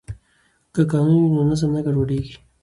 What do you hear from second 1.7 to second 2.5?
نه ګډوډیږي.